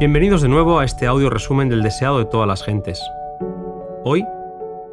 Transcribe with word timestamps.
Bienvenidos 0.00 0.40
de 0.40 0.48
nuevo 0.48 0.78
a 0.78 0.86
este 0.86 1.06
audio 1.06 1.28
resumen 1.28 1.68
del 1.68 1.82
deseado 1.82 2.20
de 2.20 2.24
todas 2.24 2.48
las 2.48 2.64
gentes. 2.64 3.02
Hoy, 4.02 4.24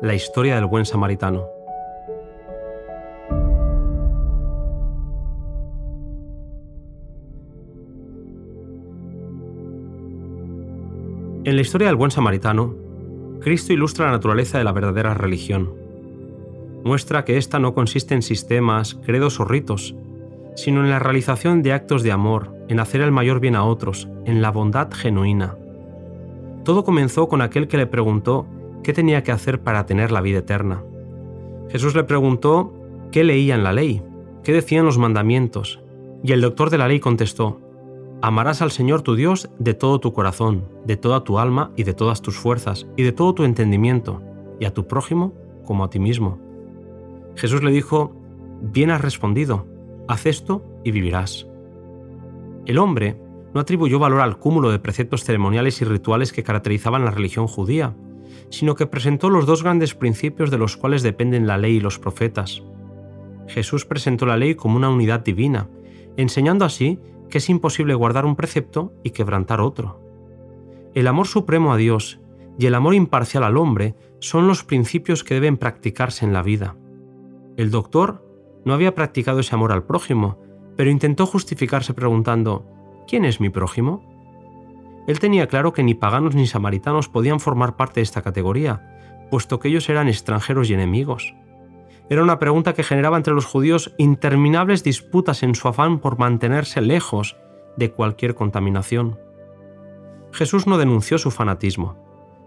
la 0.02 0.14
historia 0.14 0.56
del 0.56 0.66
buen 0.66 0.84
samaritano. 0.84 1.48
En 11.46 11.56
la 11.56 11.62
historia 11.62 11.88
del 11.88 11.96
buen 11.96 12.12
samaritano, 12.12 12.76
Cristo 13.40 13.72
ilustra 13.72 14.08
la 14.08 14.12
naturaleza 14.12 14.58
de 14.58 14.66
la 14.66 14.74
verdadera 14.74 15.14
religión. 15.14 15.74
Muestra 16.84 17.24
que 17.24 17.38
ésta 17.38 17.60
no 17.60 17.74
consiste 17.74 18.14
en 18.14 18.22
sistemas, 18.22 18.96
credos 19.06 19.40
o 19.40 19.46
ritos, 19.46 19.96
sino 20.58 20.84
en 20.84 20.90
la 20.90 21.00
realización 21.00 21.64
de 21.64 21.72
actos 21.72 22.04
de 22.04 22.12
amor, 22.12 22.57
en 22.68 22.80
hacer 22.80 23.02
el 23.02 23.12
mayor 23.12 23.40
bien 23.40 23.56
a 23.56 23.64
otros, 23.64 24.08
en 24.26 24.42
la 24.42 24.52
bondad 24.52 24.90
genuina. 24.92 25.56
Todo 26.64 26.84
comenzó 26.84 27.28
con 27.28 27.42
aquel 27.42 27.68
que 27.68 27.78
le 27.78 27.88
preguntó 27.88 28.46
qué 28.84 28.94
tenía 28.94 29.24
que 29.24 29.32
hacer 29.32 29.62
para 29.62 29.86
tener 29.86 30.12
la 30.12 30.22
vida 30.22 30.40
eterna. 30.40 30.84
Jesús 31.70 31.96
le 31.96 32.04
preguntó 32.04 32.74
qué 33.12 33.24
leía 33.24 33.56
en 33.56 33.64
la 33.64 33.74
ley, 33.74 34.04
qué 34.44 34.54
decían 34.54 34.86
los 34.86 34.98
mandamientos, 34.98 35.80
y 36.24 36.32
el 36.32 36.42
doctor 36.42 36.70
de 36.70 36.78
la 36.78 36.88
ley 36.88 37.00
contestó, 37.00 37.62
Amarás 38.22 38.64
al 38.64 38.72
Señor 38.72 39.04
tu 39.04 39.16
Dios 39.16 39.50
de 39.60 39.76
todo 39.76 40.00
tu 40.00 40.12
corazón, 40.12 40.66
de 40.86 40.98
toda 40.98 41.24
tu 41.24 41.38
alma 41.38 41.72
y 41.76 41.84
de 41.84 41.94
todas 41.94 42.22
tus 42.22 42.36
fuerzas, 42.36 42.88
y 42.96 43.04
de 43.04 43.12
todo 43.12 43.34
tu 43.34 43.44
entendimiento, 43.44 44.22
y 44.60 44.66
a 44.66 44.74
tu 44.74 44.88
prójimo 44.88 45.34
como 45.66 45.84
a 45.84 45.90
ti 45.90 46.00
mismo. 46.00 46.40
Jesús 47.36 47.64
le 47.64 47.72
dijo, 47.72 48.16
Bien 48.62 48.90
has 48.90 49.02
respondido, 49.02 49.68
haz 50.08 50.26
esto 50.26 50.64
y 50.84 50.92
vivirás. 50.92 51.47
El 52.68 52.80
hombre 52.80 53.16
no 53.54 53.62
atribuyó 53.62 53.98
valor 53.98 54.20
al 54.20 54.40
cúmulo 54.40 54.70
de 54.70 54.80
preceptos 54.80 55.24
ceremoniales 55.24 55.82
y 55.82 55.86
rituales 55.86 56.34
que 56.34 56.44
caracterizaban 56.44 57.06
la 57.06 57.12
religión 57.12 57.48
judía, 57.48 57.96
sino 58.50 58.76
que 58.76 58.86
presentó 58.86 59.30
los 59.30 59.46
dos 59.46 59.64
grandes 59.64 59.96
principios 59.96 60.52
de 60.52 60.58
los 60.58 60.76
cuales 60.76 61.02
dependen 61.02 61.48
la 61.48 61.58
ley 61.58 61.78
y 61.78 61.80
los 61.80 61.98
profetas. 61.98 62.62
Jesús 63.48 63.86
presentó 63.86 64.26
la 64.26 64.36
ley 64.36 64.56
como 64.56 64.76
una 64.76 64.90
unidad 64.90 65.22
divina, 65.22 65.70
enseñando 66.18 66.66
así 66.66 67.00
que 67.30 67.38
es 67.38 67.50
imposible 67.50 67.94
guardar 67.94 68.26
un 68.26 68.36
precepto 68.36 68.92
y 69.02 69.12
quebrantar 69.12 69.62
otro. 69.62 70.02
El 70.94 71.08
amor 71.08 71.28
supremo 71.28 71.72
a 71.72 71.78
Dios 71.78 72.20
y 72.60 72.66
el 72.66 72.76
amor 72.76 72.96
imparcial 72.96 73.46
al 73.46 73.56
hombre 73.56 73.96
son 74.20 74.46
los 74.46 74.66
principios 74.66 75.24
que 75.24 75.36
deben 75.36 75.56
practicarse 75.56 76.26
en 76.26 76.34
la 76.34 76.44
vida. 76.44 76.76
El 77.56 77.72
doctor 77.72 78.26
no 78.66 78.74
había 78.74 78.94
practicado 78.94 79.40
ese 79.40 79.56
amor 79.56 79.72
al 79.72 79.86
prójimo, 79.86 80.42
pero 80.78 80.92
intentó 80.92 81.26
justificarse 81.26 81.94
preguntando, 81.94 82.64
¿quién 83.08 83.26
es 83.26 83.42
mi 83.42 83.50
prójimo? 83.50 84.02
Él 85.08 85.20
tenía 85.20 85.48
claro 85.48 85.74
que 85.74 85.84
ni 85.84 85.96
paganos 85.96 86.36
ni 86.36 86.48
samaritanos 86.48 87.10
podían 87.10 87.40
formar 87.40 87.76
parte 87.76 88.00
de 88.00 88.04
esta 88.04 88.22
categoría, 88.22 89.28
puesto 89.32 89.60
que 89.60 89.70
ellos 89.70 89.90
eran 89.90 90.08
extranjeros 90.08 90.70
y 90.70 90.76
enemigos. 90.76 91.34
Era 92.10 92.24
una 92.24 92.40
pregunta 92.40 92.74
que 92.74 92.84
generaba 92.84 93.18
entre 93.18 93.34
los 93.34 93.46
judíos 93.46 93.94
interminables 93.98 94.84
disputas 94.84 95.44
en 95.44 95.56
su 95.56 95.68
afán 95.68 96.00
por 96.00 96.20
mantenerse 96.20 96.80
lejos 96.80 97.36
de 97.76 97.92
cualquier 97.92 98.36
contaminación. 98.36 99.20
Jesús 100.32 100.68
no 100.68 100.78
denunció 100.78 101.18
su 101.18 101.32
fanatismo, 101.32 101.98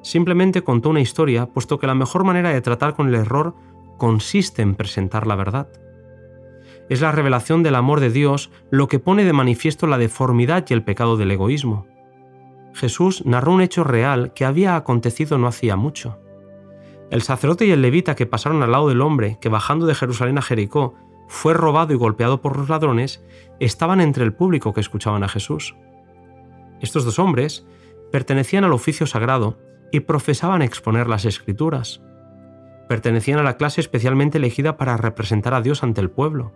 simplemente 0.02 0.62
contó 0.62 0.90
una 0.90 1.00
historia, 1.00 1.46
puesto 1.46 1.78
que 1.78 1.86
la 1.86 1.94
mejor 1.94 2.24
manera 2.24 2.50
de 2.50 2.60
tratar 2.60 2.94
con 2.94 3.08
el 3.08 3.14
error 3.16 3.54
consiste 3.98 4.62
en 4.62 4.76
presentar 4.76 5.26
la 5.26 5.34
verdad 5.34 5.68
es 6.90 7.00
la 7.00 7.12
revelación 7.12 7.62
del 7.62 7.76
amor 7.76 8.00
de 8.00 8.10
Dios 8.10 8.50
lo 8.70 8.88
que 8.88 8.98
pone 8.98 9.24
de 9.24 9.32
manifiesto 9.32 9.86
la 9.86 9.96
deformidad 9.96 10.66
y 10.68 10.74
el 10.74 10.82
pecado 10.82 11.16
del 11.16 11.30
egoísmo. 11.30 11.86
Jesús 12.74 13.24
narró 13.24 13.52
un 13.52 13.62
hecho 13.62 13.84
real 13.84 14.32
que 14.34 14.44
había 14.44 14.74
acontecido 14.74 15.38
no 15.38 15.46
hacía 15.46 15.76
mucho. 15.76 16.18
El 17.10 17.22
sacerdote 17.22 17.64
y 17.64 17.70
el 17.70 17.80
levita 17.80 18.16
que 18.16 18.26
pasaron 18.26 18.62
al 18.62 18.72
lado 18.72 18.88
del 18.88 19.02
hombre 19.02 19.38
que 19.40 19.48
bajando 19.48 19.86
de 19.86 19.94
Jerusalén 19.94 20.38
a 20.38 20.42
Jericó 20.42 20.94
fue 21.28 21.54
robado 21.54 21.92
y 21.92 21.96
golpeado 21.96 22.40
por 22.40 22.56
los 22.56 22.68
ladrones, 22.68 23.24
estaban 23.60 24.00
entre 24.00 24.24
el 24.24 24.32
público 24.32 24.74
que 24.74 24.80
escuchaban 24.80 25.22
a 25.22 25.28
Jesús. 25.28 25.76
Estos 26.80 27.04
dos 27.04 27.20
hombres 27.20 27.64
pertenecían 28.10 28.64
al 28.64 28.72
oficio 28.72 29.06
sagrado 29.06 29.58
y 29.92 30.00
profesaban 30.00 30.60
exponer 30.60 31.08
las 31.08 31.24
escrituras. 31.24 32.02
Pertenecían 32.88 33.38
a 33.38 33.44
la 33.44 33.56
clase 33.56 33.80
especialmente 33.80 34.38
elegida 34.38 34.76
para 34.76 34.96
representar 34.96 35.54
a 35.54 35.60
Dios 35.60 35.84
ante 35.84 36.00
el 36.00 36.10
pueblo. 36.10 36.52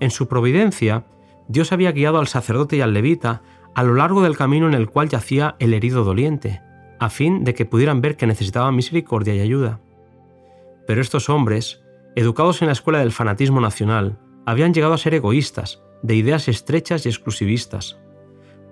En 0.00 0.10
su 0.10 0.28
providencia, 0.28 1.04
Dios 1.46 1.72
había 1.72 1.92
guiado 1.92 2.18
al 2.18 2.26
sacerdote 2.26 2.76
y 2.76 2.80
al 2.80 2.94
levita 2.94 3.42
a 3.74 3.82
lo 3.82 3.94
largo 3.94 4.22
del 4.22 4.36
camino 4.36 4.66
en 4.66 4.74
el 4.74 4.88
cual 4.88 5.08
yacía 5.08 5.56
el 5.58 5.74
herido 5.74 6.04
doliente, 6.04 6.62
a 6.98 7.10
fin 7.10 7.44
de 7.44 7.54
que 7.54 7.66
pudieran 7.66 8.00
ver 8.00 8.16
que 8.16 8.26
necesitaba 8.26 8.72
misericordia 8.72 9.34
y 9.34 9.40
ayuda. 9.40 9.80
Pero 10.86 11.02
estos 11.02 11.28
hombres, 11.28 11.82
educados 12.16 12.62
en 12.62 12.66
la 12.66 12.72
escuela 12.72 13.00
del 13.00 13.12
fanatismo 13.12 13.60
nacional, 13.60 14.18
habían 14.46 14.72
llegado 14.72 14.94
a 14.94 14.98
ser 14.98 15.14
egoístas, 15.14 15.82
de 16.02 16.14
ideas 16.14 16.48
estrechas 16.48 17.04
y 17.04 17.10
exclusivistas. 17.10 17.98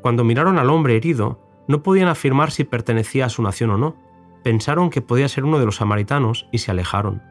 Cuando 0.00 0.24
miraron 0.24 0.58
al 0.58 0.70
hombre 0.70 0.96
herido, 0.96 1.40
no 1.68 1.82
podían 1.82 2.08
afirmar 2.08 2.50
si 2.50 2.64
pertenecía 2.64 3.26
a 3.26 3.28
su 3.28 3.42
nación 3.42 3.70
o 3.70 3.76
no. 3.76 3.96
Pensaron 4.42 4.88
que 4.88 5.02
podía 5.02 5.28
ser 5.28 5.44
uno 5.44 5.58
de 5.58 5.66
los 5.66 5.76
samaritanos 5.76 6.48
y 6.52 6.58
se 6.58 6.70
alejaron. 6.70 7.22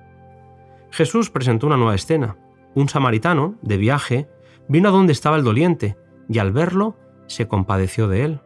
Jesús 0.91 1.31
presentó 1.31 1.66
una 1.66 1.78
nueva 1.78 1.96
escena 1.96 2.38
un 2.78 2.90
samaritano, 2.90 3.56
de 3.64 3.78
viaje, 3.78 4.30
vino 4.68 4.90
a 4.90 4.92
donde 4.92 5.12
estaba 5.12 5.36
el 5.36 5.44
doliente, 5.44 5.98
y 6.30 6.38
al 6.38 6.52
verlo, 6.52 6.96
se 7.26 7.48
compadeció 7.48 8.08
de 8.08 8.24
él. 8.24 8.42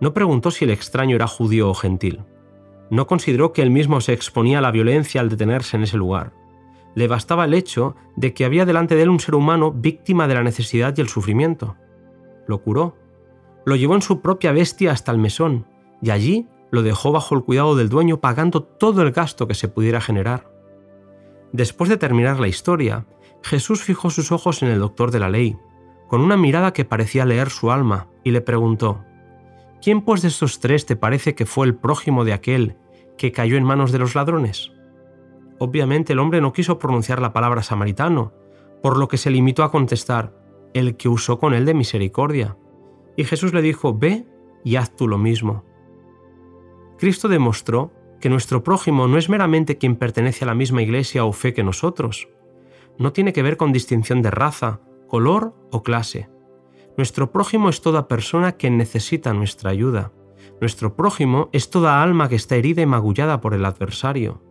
No 0.00 0.14
preguntó 0.14 0.50
si 0.50 0.64
el 0.64 0.70
extraño 0.70 1.14
era 1.14 1.26
judío 1.26 1.68
o 1.68 1.74
gentil. 1.74 2.24
No 2.90 3.06
consideró 3.06 3.52
que 3.52 3.60
él 3.60 3.70
mismo 3.70 4.00
se 4.00 4.14
exponía 4.14 4.58
a 4.58 4.62
la 4.62 4.70
violencia 4.70 5.20
al 5.20 5.28
detenerse 5.28 5.76
en 5.76 5.82
ese 5.82 5.98
lugar. 5.98 6.32
Le 6.94 7.06
bastaba 7.06 7.44
el 7.44 7.52
hecho 7.52 7.96
de 8.16 8.32
que 8.32 8.46
había 8.46 8.64
delante 8.64 8.94
de 8.94 9.02
él 9.02 9.10
un 9.10 9.20
ser 9.20 9.34
humano 9.34 9.72
víctima 9.72 10.26
de 10.26 10.34
la 10.34 10.42
necesidad 10.42 10.94
y 10.96 11.02
el 11.02 11.08
sufrimiento. 11.08 11.76
Lo 12.46 12.62
curó. 12.62 12.96
Lo 13.66 13.76
llevó 13.76 13.94
en 13.94 14.02
su 14.02 14.22
propia 14.22 14.52
bestia 14.52 14.92
hasta 14.92 15.12
el 15.12 15.18
mesón, 15.18 15.66
y 16.00 16.10
allí 16.10 16.48
lo 16.70 16.82
dejó 16.82 17.12
bajo 17.12 17.34
el 17.34 17.44
cuidado 17.44 17.76
del 17.76 17.90
dueño 17.90 18.22
pagando 18.22 18.62
todo 18.62 19.02
el 19.02 19.12
gasto 19.12 19.46
que 19.46 19.54
se 19.54 19.68
pudiera 19.68 20.00
generar. 20.00 20.50
Después 21.52 21.90
de 21.90 21.98
terminar 21.98 22.40
la 22.40 22.48
historia, 22.48 23.06
Jesús 23.42 23.82
fijó 23.82 24.10
sus 24.10 24.32
ojos 24.32 24.62
en 24.62 24.68
el 24.68 24.80
doctor 24.80 25.10
de 25.10 25.20
la 25.20 25.28
ley, 25.28 25.58
con 26.08 26.20
una 26.20 26.36
mirada 26.36 26.72
que 26.72 26.84
parecía 26.84 27.24
leer 27.24 27.50
su 27.50 27.70
alma, 27.70 28.08
y 28.24 28.32
le 28.32 28.40
preguntó, 28.40 29.04
¿Quién 29.82 30.02
pues 30.02 30.22
de 30.22 30.28
estos 30.28 30.60
tres 30.60 30.84
te 30.84 30.96
parece 30.96 31.34
que 31.34 31.46
fue 31.46 31.66
el 31.66 31.74
prójimo 31.74 32.24
de 32.24 32.34
aquel 32.34 32.76
que 33.16 33.32
cayó 33.32 33.56
en 33.56 33.64
manos 33.64 33.92
de 33.92 33.98
los 33.98 34.14
ladrones? 34.14 34.72
Obviamente 35.58 36.12
el 36.12 36.18
hombre 36.18 36.40
no 36.40 36.52
quiso 36.52 36.78
pronunciar 36.78 37.20
la 37.20 37.32
palabra 37.32 37.62
samaritano, 37.62 38.32
por 38.82 38.98
lo 38.98 39.08
que 39.08 39.16
se 39.16 39.30
limitó 39.30 39.62
a 39.62 39.70
contestar, 39.70 40.34
el 40.74 40.96
que 40.96 41.08
usó 41.08 41.38
con 41.38 41.54
él 41.54 41.64
de 41.64 41.74
misericordia. 41.74 42.56
Y 43.16 43.24
Jesús 43.24 43.52
le 43.54 43.62
dijo, 43.62 43.96
ve 43.96 44.26
y 44.64 44.76
haz 44.76 44.94
tú 44.94 45.08
lo 45.08 45.18
mismo. 45.18 45.64
Cristo 46.98 47.28
demostró 47.28 47.92
que 48.20 48.28
nuestro 48.28 48.62
prójimo 48.62 49.08
no 49.08 49.16
es 49.16 49.28
meramente 49.28 49.78
quien 49.78 49.96
pertenece 49.96 50.44
a 50.44 50.48
la 50.48 50.54
misma 50.54 50.82
iglesia 50.82 51.24
o 51.24 51.32
fe 51.32 51.54
que 51.54 51.64
nosotros, 51.64 52.28
no 53.00 53.14
tiene 53.14 53.32
que 53.32 53.42
ver 53.42 53.56
con 53.56 53.72
distinción 53.72 54.20
de 54.20 54.30
raza, 54.30 54.80
color 55.08 55.54
o 55.72 55.82
clase. 55.82 56.28
Nuestro 56.98 57.32
prójimo 57.32 57.70
es 57.70 57.80
toda 57.80 58.08
persona 58.08 58.52
que 58.52 58.68
necesita 58.68 59.32
nuestra 59.32 59.70
ayuda. 59.70 60.12
Nuestro 60.60 60.94
prójimo 60.94 61.48
es 61.52 61.70
toda 61.70 62.02
alma 62.02 62.28
que 62.28 62.34
está 62.36 62.56
herida 62.56 62.82
y 62.82 62.86
magullada 62.86 63.40
por 63.40 63.54
el 63.54 63.64
adversario. 63.64 64.42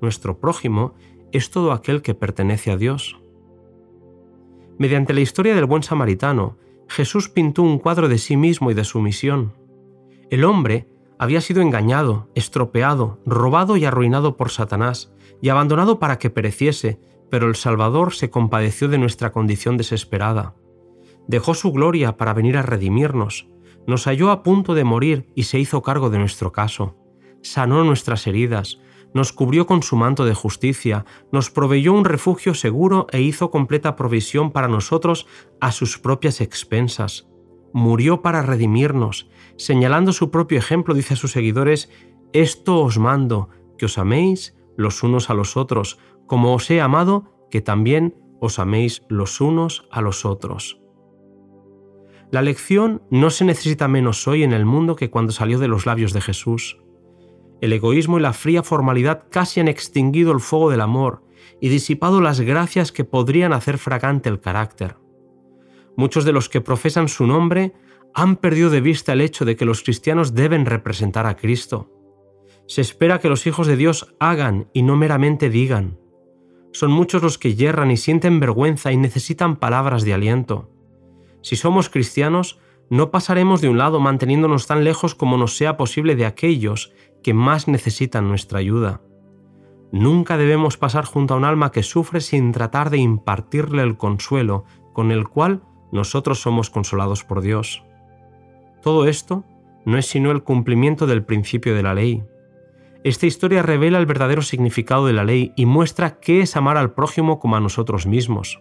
Nuestro 0.00 0.40
prójimo 0.40 0.94
es 1.30 1.50
todo 1.50 1.72
aquel 1.72 2.00
que 2.00 2.14
pertenece 2.14 2.70
a 2.70 2.78
Dios. 2.78 3.20
Mediante 4.78 5.12
la 5.12 5.20
historia 5.20 5.54
del 5.54 5.66
buen 5.66 5.82
samaritano, 5.82 6.56
Jesús 6.88 7.28
pintó 7.28 7.62
un 7.62 7.78
cuadro 7.78 8.08
de 8.08 8.16
sí 8.16 8.34
mismo 8.34 8.70
y 8.70 8.74
de 8.74 8.84
su 8.84 8.98
misión. 9.02 9.52
El 10.30 10.44
hombre 10.44 10.88
había 11.18 11.42
sido 11.42 11.60
engañado, 11.60 12.30
estropeado, 12.34 13.18
robado 13.26 13.76
y 13.76 13.84
arruinado 13.84 14.38
por 14.38 14.48
Satanás, 14.48 15.12
y 15.42 15.50
abandonado 15.50 15.98
para 15.98 16.18
que 16.18 16.30
pereciese, 16.30 16.98
pero 17.30 17.48
el 17.48 17.54
Salvador 17.54 18.12
se 18.12 18.30
compadeció 18.30 18.88
de 18.88 18.98
nuestra 18.98 19.32
condición 19.32 19.76
desesperada. 19.76 20.54
Dejó 21.26 21.54
su 21.54 21.72
gloria 21.72 22.16
para 22.16 22.34
venir 22.34 22.56
a 22.56 22.62
redimirnos, 22.62 23.48
nos 23.86 24.04
halló 24.04 24.30
a 24.30 24.42
punto 24.42 24.74
de 24.74 24.84
morir 24.84 25.30
y 25.34 25.44
se 25.44 25.58
hizo 25.58 25.82
cargo 25.82 26.10
de 26.10 26.18
nuestro 26.18 26.52
caso. 26.52 26.96
Sanó 27.42 27.84
nuestras 27.84 28.26
heridas, 28.26 28.80
nos 29.14 29.32
cubrió 29.32 29.66
con 29.66 29.82
su 29.82 29.96
manto 29.96 30.24
de 30.24 30.34
justicia, 30.34 31.04
nos 31.32 31.50
proveyó 31.50 31.92
un 31.92 32.04
refugio 32.04 32.54
seguro 32.54 33.06
e 33.10 33.20
hizo 33.22 33.50
completa 33.50 33.96
provisión 33.96 34.50
para 34.52 34.68
nosotros 34.68 35.26
a 35.60 35.72
sus 35.72 35.98
propias 35.98 36.40
expensas. 36.40 37.28
Murió 37.72 38.22
para 38.22 38.42
redimirnos, 38.42 39.30
señalando 39.56 40.12
su 40.12 40.30
propio 40.30 40.58
ejemplo, 40.58 40.94
dice 40.94 41.14
a 41.14 41.16
sus 41.16 41.32
seguidores, 41.32 41.90
Esto 42.32 42.80
os 42.80 42.98
mando, 42.98 43.48
que 43.78 43.86
os 43.86 43.98
améis 43.98 44.54
los 44.80 45.02
unos 45.02 45.30
a 45.30 45.34
los 45.34 45.56
otros, 45.56 45.98
como 46.26 46.54
os 46.54 46.70
he 46.70 46.80
amado, 46.80 47.46
que 47.50 47.60
también 47.60 48.16
os 48.40 48.58
améis 48.58 49.02
los 49.08 49.40
unos 49.40 49.86
a 49.90 50.00
los 50.00 50.24
otros. 50.24 50.80
La 52.30 52.42
lección 52.42 53.02
no 53.10 53.30
se 53.30 53.44
necesita 53.44 53.88
menos 53.88 54.26
hoy 54.28 54.44
en 54.44 54.52
el 54.52 54.64
mundo 54.64 54.96
que 54.96 55.10
cuando 55.10 55.32
salió 55.32 55.58
de 55.58 55.68
los 55.68 55.84
labios 55.84 56.12
de 56.12 56.20
Jesús. 56.20 56.78
El 57.60 57.72
egoísmo 57.72 58.18
y 58.18 58.22
la 58.22 58.32
fría 58.32 58.62
formalidad 58.62 59.24
casi 59.30 59.60
han 59.60 59.68
extinguido 59.68 60.32
el 60.32 60.40
fuego 60.40 60.70
del 60.70 60.80
amor 60.80 61.24
y 61.60 61.68
disipado 61.68 62.20
las 62.20 62.40
gracias 62.40 62.92
que 62.92 63.04
podrían 63.04 63.52
hacer 63.52 63.78
fragante 63.78 64.28
el 64.28 64.40
carácter. 64.40 64.96
Muchos 65.96 66.24
de 66.24 66.32
los 66.32 66.48
que 66.48 66.60
profesan 66.60 67.08
su 67.08 67.26
nombre 67.26 67.74
han 68.14 68.36
perdido 68.36 68.70
de 68.70 68.80
vista 68.80 69.12
el 69.12 69.20
hecho 69.20 69.44
de 69.44 69.56
que 69.56 69.64
los 69.64 69.82
cristianos 69.82 70.34
deben 70.34 70.66
representar 70.66 71.26
a 71.26 71.36
Cristo. 71.36 71.90
Se 72.70 72.82
espera 72.82 73.18
que 73.18 73.28
los 73.28 73.48
hijos 73.48 73.66
de 73.66 73.76
Dios 73.76 74.14
hagan 74.20 74.68
y 74.72 74.82
no 74.82 74.94
meramente 74.94 75.50
digan. 75.50 75.98
Son 76.70 76.92
muchos 76.92 77.20
los 77.20 77.36
que 77.36 77.56
yerran 77.56 77.90
y 77.90 77.96
sienten 77.96 78.38
vergüenza 78.38 78.92
y 78.92 78.96
necesitan 78.96 79.56
palabras 79.56 80.04
de 80.04 80.14
aliento. 80.14 80.70
Si 81.42 81.56
somos 81.56 81.88
cristianos, 81.88 82.60
no 82.88 83.10
pasaremos 83.10 83.60
de 83.60 83.68
un 83.68 83.76
lado 83.76 83.98
manteniéndonos 83.98 84.68
tan 84.68 84.84
lejos 84.84 85.16
como 85.16 85.36
nos 85.36 85.56
sea 85.56 85.76
posible 85.76 86.14
de 86.14 86.26
aquellos 86.26 86.92
que 87.24 87.34
más 87.34 87.66
necesitan 87.66 88.28
nuestra 88.28 88.60
ayuda. 88.60 89.00
Nunca 89.90 90.36
debemos 90.36 90.76
pasar 90.76 91.06
junto 91.06 91.34
a 91.34 91.38
un 91.38 91.44
alma 91.44 91.72
que 91.72 91.82
sufre 91.82 92.20
sin 92.20 92.52
tratar 92.52 92.90
de 92.90 92.98
impartirle 92.98 93.82
el 93.82 93.96
consuelo 93.96 94.64
con 94.92 95.10
el 95.10 95.26
cual 95.26 95.64
nosotros 95.90 96.38
somos 96.40 96.70
consolados 96.70 97.24
por 97.24 97.40
Dios. 97.40 97.82
Todo 98.80 99.08
esto 99.08 99.42
no 99.84 99.98
es 99.98 100.06
sino 100.06 100.30
el 100.30 100.44
cumplimiento 100.44 101.08
del 101.08 101.24
principio 101.24 101.74
de 101.74 101.82
la 101.82 101.94
ley. 101.94 102.22
Esta 103.02 103.26
historia 103.26 103.62
revela 103.62 103.98
el 103.98 104.06
verdadero 104.06 104.42
significado 104.42 105.06
de 105.06 105.14
la 105.14 105.24
ley 105.24 105.52
y 105.56 105.64
muestra 105.64 106.20
qué 106.20 106.42
es 106.42 106.56
amar 106.56 106.76
al 106.76 106.92
prójimo 106.92 107.38
como 107.38 107.56
a 107.56 107.60
nosotros 107.60 108.06
mismos. 108.06 108.60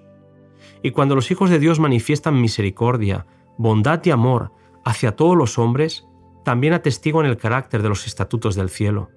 Y 0.81 0.91
cuando 0.91 1.15
los 1.15 1.29
hijos 1.29 1.49
de 1.49 1.59
Dios 1.59 1.79
manifiestan 1.79 2.39
misericordia, 2.39 3.25
bondad 3.57 4.01
y 4.05 4.11
amor 4.11 4.53
hacia 4.85 5.15
todos 5.15 5.35
los 5.35 5.59
hombres, 5.59 6.07
también 6.45 6.73
atestiguan 6.73 7.25
el 7.25 7.37
carácter 7.37 7.81
de 7.81 7.89
los 7.89 8.07
estatutos 8.07 8.55
del 8.55 8.69
cielo. 8.69 9.09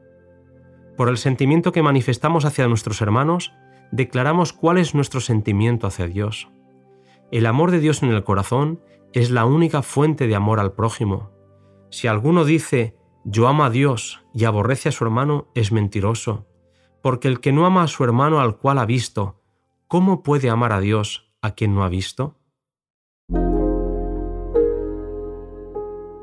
Por 0.96 1.08
el 1.08 1.18
sentimiento 1.18 1.70
que 1.70 1.82
manifestamos 1.82 2.44
hacia 2.44 2.66
nuestros 2.66 3.00
hermanos, 3.00 3.52
declaramos 3.92 4.52
cuál 4.52 4.78
es 4.78 4.94
nuestro 4.94 5.20
sentimiento 5.20 5.86
hacia 5.86 6.08
Dios. 6.08 6.48
El 7.30 7.46
amor 7.46 7.70
de 7.70 7.78
Dios 7.78 8.02
en 8.02 8.10
el 8.10 8.24
corazón 8.24 8.80
es 9.12 9.30
la 9.30 9.44
única 9.44 9.82
fuente 9.82 10.26
de 10.26 10.34
amor 10.34 10.58
al 10.58 10.72
prójimo. 10.72 11.30
Si 11.90 12.08
alguno 12.08 12.44
dice, 12.44 12.96
yo 13.24 13.48
amo 13.48 13.64
a 13.64 13.70
Dios 13.70 14.24
y 14.34 14.44
aborrece 14.44 14.88
a 14.88 14.92
su 14.92 15.04
hermano, 15.04 15.48
es 15.54 15.72
mentiroso, 15.72 16.46
porque 17.02 17.28
el 17.28 17.40
que 17.40 17.52
no 17.52 17.66
ama 17.66 17.82
a 17.82 17.88
su 17.88 18.04
hermano 18.04 18.40
al 18.40 18.56
cual 18.56 18.78
ha 18.78 18.86
visto, 18.86 19.40
¿cómo 19.88 20.22
puede 20.22 20.50
amar 20.50 20.72
a 20.72 20.80
Dios 20.80 21.32
a 21.40 21.52
quien 21.52 21.74
no 21.74 21.84
ha 21.84 21.88
visto? 21.88 22.38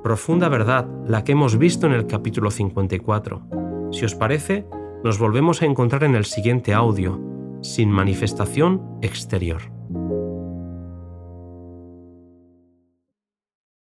Profunda 0.03 0.49
verdad 0.49 0.87
la 1.05 1.23
que 1.23 1.33
hemos 1.33 1.57
visto 1.57 1.85
en 1.85 1.93
el 1.93 2.07
capítulo 2.07 2.51
54. 2.51 3.89
Si 3.91 4.05
os 4.05 4.15
parece, 4.15 4.65
nos 5.03 5.19
volvemos 5.19 5.61
a 5.61 5.65
encontrar 5.65 6.03
en 6.03 6.15
el 6.15 6.25
siguiente 6.25 6.73
audio, 6.73 7.19
sin 7.61 7.91
manifestación 7.91 8.97
exterior. 9.01 9.78